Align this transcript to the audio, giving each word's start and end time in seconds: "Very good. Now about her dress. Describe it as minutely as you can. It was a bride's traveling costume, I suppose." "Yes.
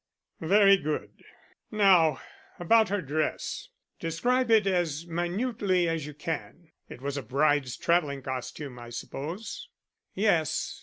"Very 0.39 0.77
good. 0.77 1.23
Now 1.69 2.19
about 2.57 2.89
her 2.89 3.03
dress. 3.03 3.69
Describe 3.99 4.49
it 4.49 4.65
as 4.65 5.05
minutely 5.05 5.87
as 5.87 6.07
you 6.07 6.15
can. 6.15 6.71
It 6.89 7.01
was 7.01 7.17
a 7.17 7.21
bride's 7.21 7.77
traveling 7.77 8.23
costume, 8.23 8.79
I 8.79 8.89
suppose." 8.89 9.69
"Yes. 10.15 10.79